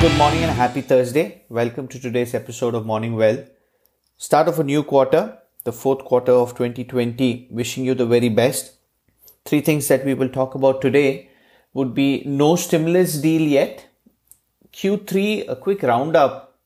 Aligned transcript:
good 0.00 0.16
morning 0.18 0.42
and 0.42 0.52
happy 0.52 0.82
Thursday. 0.82 1.44
Welcome 1.48 1.88
to 1.88 1.98
today's 1.98 2.34
episode 2.34 2.74
of 2.74 2.84
Morning 2.84 3.14
Wealth. 3.16 3.48
Start 4.18 4.46
of 4.46 4.60
a 4.60 4.64
new 4.64 4.82
quarter, 4.82 5.38
the 5.64 5.72
fourth 5.72 6.04
quarter 6.04 6.32
of 6.32 6.50
2020. 6.50 7.48
Wishing 7.50 7.86
you 7.86 7.94
the 7.94 8.04
very 8.04 8.28
best. 8.28 8.74
Three 9.46 9.62
things 9.62 9.88
that 9.88 10.04
we 10.04 10.12
will 10.12 10.28
talk 10.28 10.54
about 10.54 10.82
today 10.82 11.30
would 11.72 11.94
be 11.94 12.22
no 12.26 12.56
stimulus 12.56 13.14
deal 13.22 13.40
yet, 13.40 13.86
Q3, 14.74 15.48
a 15.48 15.56
quick 15.56 15.82
roundup, 15.82 16.58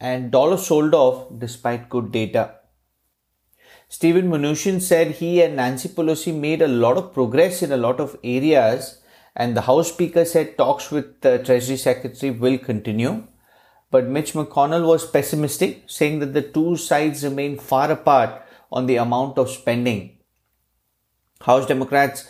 and 0.00 0.30
dollar 0.30 0.56
sold 0.56 0.94
off 0.94 1.26
despite 1.36 1.88
good 1.88 2.12
data. 2.12 2.54
Steven 3.88 4.30
Mnuchin 4.30 4.80
said 4.80 5.10
he 5.10 5.42
and 5.42 5.56
Nancy 5.56 5.88
Pelosi 5.88 6.32
made 6.32 6.62
a 6.62 6.68
lot 6.68 6.98
of 6.98 7.12
progress 7.12 7.64
in 7.64 7.72
a 7.72 7.76
lot 7.76 7.98
of 7.98 8.16
areas 8.22 9.00
and 9.36 9.56
the 9.56 9.62
House 9.62 9.92
Speaker 9.92 10.24
said 10.24 10.56
talks 10.56 10.90
with 10.90 11.20
the 11.20 11.38
Treasury 11.38 11.76
Secretary 11.76 12.30
will 12.30 12.58
continue. 12.58 13.24
But 13.90 14.08
Mitch 14.08 14.32
McConnell 14.32 14.86
was 14.86 15.08
pessimistic, 15.08 15.84
saying 15.86 16.18
that 16.20 16.32
the 16.34 16.42
two 16.42 16.76
sides 16.76 17.24
remain 17.24 17.58
far 17.58 17.90
apart 17.90 18.42
on 18.72 18.86
the 18.86 18.96
amount 18.96 19.38
of 19.38 19.50
spending. 19.50 20.18
House 21.40 21.66
Democrats 21.66 22.28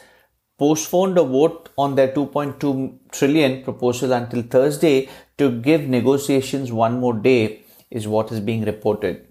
postponed 0.58 1.18
a 1.18 1.24
vote 1.24 1.70
on 1.76 1.94
their 1.94 2.08
2.2 2.08 2.98
trillion 3.10 3.62
proposal 3.62 4.12
until 4.12 4.42
Thursday 4.42 5.08
to 5.38 5.50
give 5.60 5.88
negotiations 5.88 6.70
one 6.70 7.00
more 7.00 7.14
day 7.14 7.64
is 7.90 8.06
what 8.06 8.30
is 8.30 8.40
being 8.40 8.64
reported. 8.64 9.26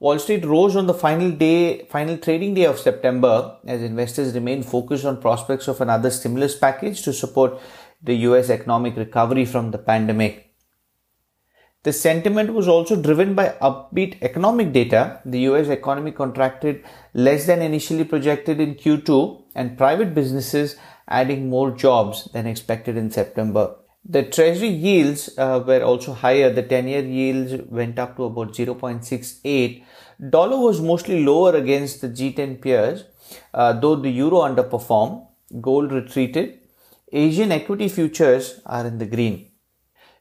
Wall 0.00 0.18
Street 0.20 0.44
rose 0.44 0.76
on 0.76 0.86
the 0.86 0.94
final 0.94 1.32
day, 1.32 1.84
final 1.86 2.16
trading 2.16 2.54
day 2.54 2.66
of 2.66 2.78
September 2.78 3.56
as 3.66 3.82
investors 3.82 4.32
remained 4.32 4.64
focused 4.64 5.04
on 5.04 5.20
prospects 5.20 5.66
of 5.66 5.80
another 5.80 6.08
stimulus 6.08 6.56
package 6.56 7.02
to 7.02 7.12
support 7.12 7.60
the 8.00 8.14
US 8.28 8.48
economic 8.48 8.96
recovery 8.96 9.44
from 9.44 9.72
the 9.72 9.78
pandemic. 9.78 10.54
The 11.82 11.92
sentiment 11.92 12.52
was 12.52 12.68
also 12.68 12.94
driven 12.94 13.34
by 13.34 13.56
upbeat 13.60 14.22
economic 14.22 14.72
data. 14.72 15.20
The 15.24 15.40
US 15.50 15.66
economy 15.66 16.12
contracted 16.12 16.84
less 17.12 17.46
than 17.46 17.60
initially 17.60 18.04
projected 18.04 18.60
in 18.60 18.76
Q2 18.76 19.42
and 19.56 19.76
private 19.76 20.14
businesses 20.14 20.76
adding 21.08 21.48
more 21.48 21.72
jobs 21.72 22.28
than 22.32 22.46
expected 22.46 22.96
in 22.96 23.10
September. 23.10 23.74
The 24.04 24.22
treasury 24.22 24.68
yields 24.68 25.36
uh, 25.36 25.62
were 25.66 25.82
also 25.82 26.12
higher. 26.12 26.52
The 26.52 26.62
10 26.62 26.88
year 26.88 27.04
yields 27.04 27.62
went 27.68 27.98
up 27.98 28.16
to 28.16 28.24
about 28.24 28.52
0.68. 28.54 29.84
Dollar 30.30 30.58
was 30.58 30.80
mostly 30.80 31.24
lower 31.24 31.54
against 31.54 32.00
the 32.00 32.08
G10 32.08 32.60
peers, 32.60 33.04
uh, 33.52 33.74
though 33.74 33.96
the 33.96 34.10
euro 34.10 34.38
underperformed. 34.38 35.26
Gold 35.60 35.92
retreated. 35.92 36.60
Asian 37.12 37.52
equity 37.52 37.88
futures 37.88 38.60
are 38.66 38.86
in 38.86 38.98
the 38.98 39.06
green. 39.06 39.50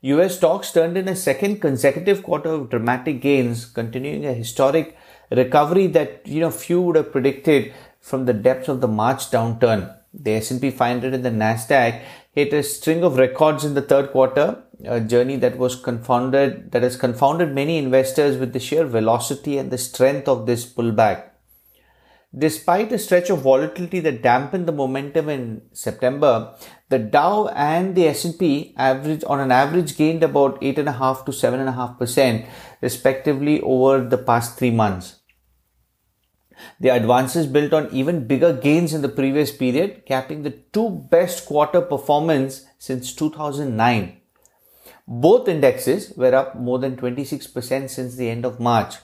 US 0.02 0.38
stocks 0.38 0.72
turned 0.72 0.98
in 0.98 1.08
a 1.08 1.16
second 1.16 1.60
consecutive 1.60 2.24
quarter 2.24 2.50
of 2.50 2.70
dramatic 2.70 3.20
gains, 3.20 3.66
continuing 3.66 4.26
a 4.26 4.34
historic 4.34 4.96
recovery 5.32 5.88
that 5.88 6.22
you 6.26 6.40
know 6.40 6.52
few 6.52 6.82
would 6.82 6.96
have 6.96 7.12
predicted 7.12 7.74
from 8.00 8.26
the 8.26 8.34
depths 8.34 8.70
of 8.70 8.80
the 8.80 8.88
March 8.88 9.30
downturn. 9.32 9.94
The 10.14 10.36
S&P 10.36 10.72
500 10.72 11.14
and 11.14 11.26
the 11.26 11.30
Nasdaq 11.30 12.02
hit 12.38 12.54
a 12.54 12.62
string 12.62 13.04
of 13.04 13.18
records 13.18 13.66
in 13.66 13.74
the 13.74 13.82
third 13.82 14.12
quarter, 14.12 14.64
a 14.86 15.00
journey 15.02 15.38
that 15.38 15.58
was 15.58 15.76
confounded, 15.76 16.72
that 16.72 16.84
has 16.84 16.96
confounded 16.96 17.52
many 17.52 17.80
investors 17.80 18.38
with 18.38 18.54
the 18.54 18.60
sheer 18.60 18.86
velocity 18.86 19.58
and 19.58 19.72
the 19.72 19.78
strength 19.78 20.28
of 20.28 20.46
this 20.46 20.64
pullback. 20.72 21.32
Despite 22.38 22.92
a 22.92 23.00
stretch 23.00 23.32
of 23.32 23.42
volatility 23.42 24.00
that 24.02 24.22
dampened 24.22 24.68
the 24.68 24.72
momentum 24.72 25.30
in 25.30 25.64
September, 25.74 26.54
the 26.90 27.00
Dow 27.00 27.48
and 27.48 27.96
the 27.96 28.08
S&P 28.10 28.76
average 28.78 29.24
on 29.26 29.40
an 29.40 29.52
average 29.52 29.98
gained 29.98 30.22
about 30.22 30.62
8.5 30.62 31.26
to 31.26 31.32
7.5% 31.32 32.46
respectively 32.82 33.62
over 33.62 34.08
the 34.08 34.20
past 34.20 34.60
three 34.60 34.70
months. 34.70 35.16
The 36.80 36.90
advances 36.90 37.48
built 37.48 37.74
on 37.74 37.90
even 37.92 38.28
bigger 38.28 38.54
gains 38.54 38.94
in 38.94 39.02
the 39.02 39.10
previous 39.10 39.52
period, 39.52 40.06
capping 40.06 40.44
the 40.44 40.52
two 40.72 40.90
best 41.12 41.46
quarter 41.46 41.82
performance 41.82 42.66
since 42.78 43.14
2009. 43.14 44.18
Both 45.08 45.48
indexes 45.48 46.14
were 46.18 46.36
up 46.36 46.56
more 46.56 46.80
than 46.80 46.98
26% 46.98 47.90
since 47.90 48.16
the 48.16 48.30
end 48.30 48.46
of 48.46 48.60
March. 48.60 48.96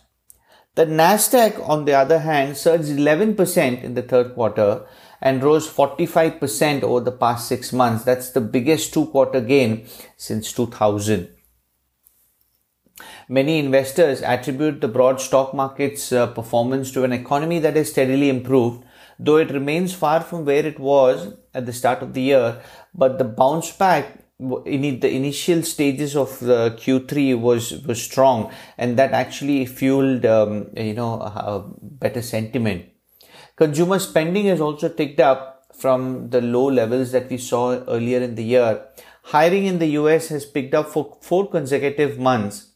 The 0.76 0.86
Nasdaq, 0.86 1.70
on 1.70 1.86
the 1.86 1.94
other 1.94 2.20
hand, 2.20 2.58
surged 2.58 2.90
11% 2.90 3.84
in 3.84 3.94
the 3.94 4.02
third 4.02 4.34
quarter 4.34 4.86
and 5.22 5.44
rose 5.44 5.70
45% 5.70 6.84
over 6.84 7.00
the 7.00 7.12
past 7.12 7.48
six 7.48 7.72
months. 7.72 8.04
That's 8.04 8.32
the 8.32 8.42
biggest 8.42 8.94
two 8.94 9.06
quarter 9.06 9.40
gain 9.40 9.88
since 10.18 10.52
2000. 10.52 11.30
Many 13.28 13.58
investors 13.58 14.22
attribute 14.22 14.82
the 14.82 14.88
broad 14.88 15.20
stock 15.20 15.54
market's 15.54 16.12
uh, 16.12 16.28
performance 16.28 16.92
to 16.92 17.04
an 17.04 17.12
economy 17.12 17.60
that 17.60 17.76
has 17.76 17.90
steadily 17.90 18.30
improved, 18.30 18.84
though 19.18 19.38
it 19.38 19.52
remains 19.52 19.94
far 19.94 20.22
from 20.22 20.46
where 20.46 20.66
it 20.66 20.80
was 20.80 21.34
at 21.54 21.66
the 21.66 21.74
start 21.74 22.04
of 22.04 22.14
the 22.14 22.22
year. 22.22 22.62
But 22.94 23.18
the 23.18 23.24
bounce 23.24 23.72
back 23.72 24.20
in 24.40 25.00
the 25.00 25.10
initial 25.10 25.64
stages 25.64 26.16
of 26.16 26.40
the 26.40 26.72
Q3 26.78 27.40
was 27.40 27.72
was 27.84 28.02
strong, 28.02 28.52
and 28.78 28.98
that 28.98 29.14
actually 29.14 29.66
fueled 29.66 30.26
um, 30.26 30.68
you 30.76 30.94
know 30.94 31.76
better 31.82 32.22
sentiment. 32.22 32.86
Consumer 33.56 34.00
spending 34.00 34.46
has 34.46 34.62
also 34.62 34.90
ticked 34.90 35.20
up 35.20 35.66
from 35.74 36.30
the 36.30 36.42
low 36.42 36.66
levels 36.66 37.12
that 37.12 37.30
we 37.30 37.38
saw 37.38 37.72
earlier 37.88 38.20
in 38.20 38.36
the 38.36 38.44
year. 38.44 38.86
Hiring 39.24 39.66
in 39.66 39.80
the 39.80 39.88
US 40.02 40.28
has 40.28 40.46
picked 40.46 40.74
up 40.74 40.90
for 40.90 41.18
four 41.22 41.50
consecutive 41.50 42.20
months 42.20 42.73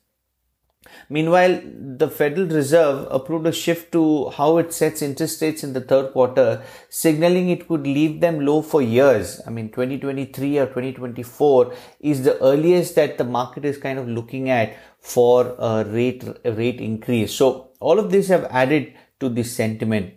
Meanwhile, 1.10 1.62
the 1.64 2.10
Federal 2.10 2.48
Reserve 2.48 3.08
approved 3.10 3.48
a 3.48 3.52
shift 3.52 3.92
to 3.94 4.30
how 4.30 4.58
it 4.58 4.74
sets 4.74 5.02
interest 5.02 5.42
rates 5.42 5.64
in 5.64 5.74
the 5.74 5.82
third 5.82 6.12
quarter, 6.14 6.64
signaling 6.90 7.50
it 7.50 7.68
could 7.68 7.88
leave 7.88 8.22
them 8.22 8.46
low 8.46 8.62
for 8.62 8.82
years. 8.82 9.42
I 9.48 9.50
mean, 9.50 9.70
2023 9.70 10.58
or 10.60 10.66
2024 10.66 11.74
is 12.02 12.24
the 12.24 12.42
earliest 12.42 12.96
that 12.96 13.18
the 13.18 13.24
market 13.24 13.66
is 13.66 13.78
kind 13.78 14.00
of 14.00 14.08
looking 14.08 14.50
at 14.50 14.76
for 15.00 15.56
a 15.60 15.86
rate, 15.86 16.24
a 16.44 16.52
rate 16.52 16.82
increase. 16.82 17.34
So 17.34 17.72
all 17.80 18.00
of 18.00 18.12
this 18.12 18.28
have 18.28 18.46
added 18.46 18.94
to 19.20 19.30
this 19.30 19.56
sentiment. 19.56 20.14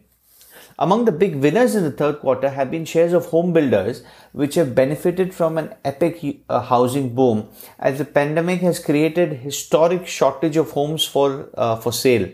Among 0.83 1.05
the 1.05 1.13
big 1.13 1.37
winners 1.37 1.75
in 1.75 1.85
the 1.85 1.91
third 1.91 2.21
quarter 2.21 2.49
have 2.49 2.71
been 2.71 2.87
shares 2.87 3.13
of 3.13 3.27
home 3.27 3.53
builders, 3.53 4.03
which 4.33 4.55
have 4.55 4.75
benefited 4.75 5.35
from 5.35 5.59
an 5.59 5.75
epic 5.85 6.43
uh, 6.49 6.63
housing 6.63 7.15
boom 7.15 7.49
as 7.79 7.99
the 7.99 8.07
pandemic 8.07 8.61
has 8.63 8.79
created 8.79 9.41
historic 9.41 10.07
shortage 10.07 10.57
of 10.57 10.71
homes 10.71 11.05
for, 11.05 11.51
uh, 11.59 11.77
for 11.77 11.93
sale. 11.93 12.31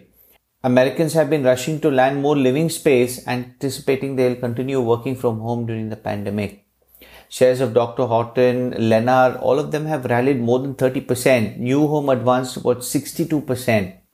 Americans 0.63 1.13
have 1.15 1.29
been 1.29 1.43
rushing 1.43 1.81
to 1.81 1.91
land 1.91 2.23
more 2.23 2.37
living 2.37 2.71
space, 2.71 3.27
anticipating 3.27 4.15
they'll 4.15 4.37
continue 4.37 4.81
working 4.81 5.17
from 5.17 5.41
home 5.41 5.67
during 5.67 5.89
the 5.89 5.97
pandemic. 5.97 6.65
Shares 7.29 7.61
of 7.61 7.75
D.R. 7.75 8.07
Horton, 8.07 8.75
Lennar, 8.75 9.43
all 9.43 9.59
of 9.59 9.73
them 9.73 9.87
have 9.87 10.05
rallied 10.05 10.41
more 10.41 10.61
than 10.61 10.77
30%. 10.77 11.59
New 11.59 11.89
home 11.89 12.09
advanced 12.09 12.59
about 12.59 12.79
62%. 12.79 14.06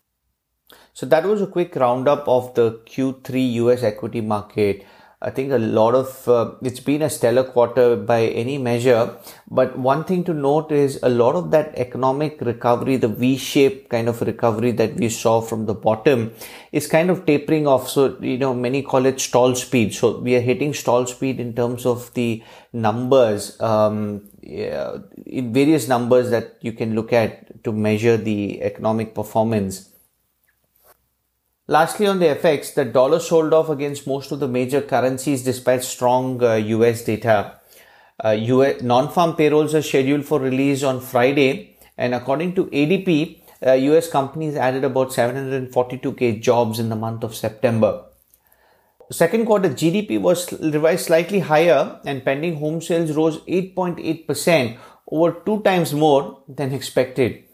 So 0.94 1.06
that 1.06 1.24
was 1.24 1.40
a 1.40 1.46
quick 1.46 1.74
roundup 1.74 2.28
of 2.28 2.54
the 2.54 2.80
Q3 2.86 3.52
US 3.54 3.82
equity 3.82 4.20
market. 4.20 4.84
I 5.24 5.30
think 5.30 5.52
a 5.52 5.58
lot 5.58 5.94
of 5.94 6.28
uh, 6.28 6.50
it's 6.62 6.80
been 6.80 7.00
a 7.00 7.08
stellar 7.08 7.44
quarter 7.44 7.94
by 7.94 8.24
any 8.24 8.58
measure. 8.58 9.16
But 9.48 9.78
one 9.78 10.02
thing 10.02 10.24
to 10.24 10.34
note 10.34 10.72
is 10.72 10.98
a 11.02 11.08
lot 11.08 11.36
of 11.36 11.52
that 11.52 11.72
economic 11.76 12.40
recovery, 12.40 12.96
the 12.96 13.08
V-shaped 13.08 13.88
kind 13.88 14.08
of 14.08 14.20
recovery 14.20 14.72
that 14.72 14.96
we 14.96 15.08
saw 15.08 15.40
from 15.40 15.66
the 15.66 15.74
bottom, 15.74 16.32
is 16.72 16.88
kind 16.88 17.08
of 17.08 17.24
tapering 17.24 17.68
off. 17.68 17.88
So 17.88 18.18
you 18.20 18.36
know 18.36 18.52
many 18.52 18.82
call 18.82 19.06
it 19.06 19.20
stall 19.20 19.54
speed. 19.54 19.94
So 19.94 20.18
we 20.18 20.34
are 20.34 20.40
hitting 20.40 20.74
stall 20.74 21.06
speed 21.06 21.38
in 21.38 21.54
terms 21.54 21.86
of 21.86 22.12
the 22.14 22.42
numbers, 22.72 23.60
um, 23.60 24.28
yeah, 24.42 24.96
in 25.24 25.54
various 25.54 25.86
numbers 25.86 26.30
that 26.30 26.56
you 26.60 26.72
can 26.72 26.96
look 26.96 27.12
at 27.12 27.62
to 27.62 27.72
measure 27.72 28.16
the 28.16 28.60
economic 28.60 29.14
performance. 29.14 29.91
Lastly, 31.68 32.08
on 32.08 32.18
the 32.18 32.26
FX, 32.26 32.74
the 32.74 32.84
dollar 32.84 33.20
sold 33.20 33.54
off 33.54 33.68
against 33.68 34.04
most 34.04 34.32
of 34.32 34.40
the 34.40 34.48
major 34.48 34.80
currencies 34.80 35.44
despite 35.44 35.84
strong 35.84 36.42
uh, 36.42 36.54
US 36.54 37.04
data. 37.04 37.54
Uh, 38.22 38.30
US 38.30 38.82
non-farm 38.82 39.36
payrolls 39.36 39.72
are 39.72 39.82
scheduled 39.82 40.24
for 40.24 40.40
release 40.40 40.82
on 40.82 41.00
Friday, 41.00 41.76
and 41.96 42.14
according 42.14 42.56
to 42.56 42.64
ADP, 42.64 43.38
uh, 43.64 43.72
US 43.74 44.10
companies 44.10 44.56
added 44.56 44.82
about 44.82 45.10
742k 45.10 46.42
jobs 46.42 46.80
in 46.80 46.88
the 46.88 46.96
month 46.96 47.22
of 47.22 47.32
September. 47.32 48.06
Second 49.12 49.46
quarter 49.46 49.68
GDP 49.68 50.20
was 50.20 50.52
revised 50.60 51.06
slightly 51.06 51.38
higher, 51.38 52.00
and 52.04 52.24
pending 52.24 52.56
home 52.56 52.80
sales 52.80 53.12
rose 53.12 53.38
8.8%, 53.44 54.78
over 55.12 55.40
two 55.46 55.62
times 55.62 55.94
more 55.94 56.42
than 56.48 56.72
expected. 56.72 57.44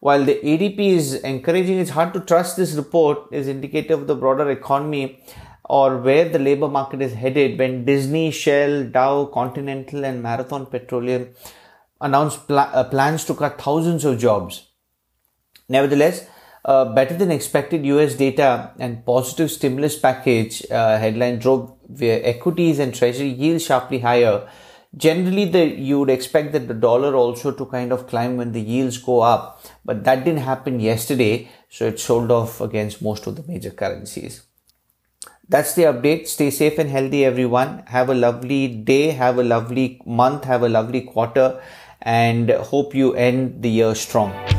While 0.00 0.24
the 0.24 0.36
ADP 0.36 0.78
is 0.78 1.14
encouraging, 1.14 1.78
it's 1.78 1.90
hard 1.90 2.14
to 2.14 2.20
trust 2.20 2.56
this 2.56 2.74
report 2.74 3.32
is 3.32 3.48
indicative 3.48 4.00
of 4.00 4.06
the 4.06 4.14
broader 4.14 4.50
economy 4.50 5.22
or 5.64 5.98
where 5.98 6.28
the 6.28 6.38
labor 6.38 6.68
market 6.68 7.02
is 7.02 7.12
headed 7.14 7.58
when 7.58 7.84
Disney, 7.84 8.30
Shell, 8.30 8.84
Dow, 8.84 9.26
Continental 9.26 10.04
and 10.04 10.22
Marathon 10.22 10.66
Petroleum 10.66 11.30
announced 12.00 12.46
pl- 12.46 12.58
uh, 12.58 12.84
plans 12.84 13.24
to 13.24 13.34
cut 13.34 13.60
thousands 13.60 14.04
of 14.04 14.18
jobs. 14.18 14.68
Nevertheless, 15.68 16.26
uh, 16.64 16.84
better 16.94 17.14
than 17.14 17.30
expected 17.30 17.84
US 17.84 18.14
data 18.14 18.72
and 18.78 19.04
positive 19.04 19.50
stimulus 19.50 19.98
package 19.98 20.64
uh, 20.70 20.98
headline 20.98 21.38
drove 21.38 21.74
equities 22.00 22.78
and 22.78 22.94
treasury 22.94 23.28
yields 23.28 23.64
sharply 23.64 23.98
higher. 23.98 24.48
Generally, 24.96 25.44
the, 25.46 25.66
you 25.66 26.00
would 26.00 26.10
expect 26.10 26.52
that 26.52 26.66
the 26.66 26.74
dollar 26.74 27.14
also 27.14 27.52
to 27.52 27.66
kind 27.66 27.92
of 27.92 28.06
climb 28.06 28.36
when 28.36 28.52
the 28.52 28.60
yields 28.60 28.96
go 28.98 29.20
up, 29.20 29.62
but 29.84 30.02
that 30.04 30.24
didn't 30.24 30.40
happen 30.40 30.80
yesterday, 30.80 31.48
so 31.68 31.86
it 31.86 32.00
sold 32.00 32.30
off 32.30 32.60
against 32.60 33.02
most 33.02 33.26
of 33.26 33.36
the 33.36 33.44
major 33.46 33.70
currencies. 33.70 34.42
That's 35.48 35.74
the 35.74 35.84
update. 35.84 36.26
Stay 36.26 36.50
safe 36.50 36.78
and 36.78 36.90
healthy, 36.90 37.24
everyone. 37.24 37.84
Have 37.86 38.10
a 38.10 38.14
lovely 38.14 38.68
day, 38.68 39.10
have 39.10 39.38
a 39.38 39.42
lovely 39.42 40.00
month, 40.04 40.44
have 40.44 40.62
a 40.62 40.68
lovely 40.68 41.02
quarter, 41.02 41.60
and 42.02 42.50
hope 42.50 42.94
you 42.94 43.14
end 43.14 43.62
the 43.62 43.70
year 43.70 43.94
strong. 43.94 44.57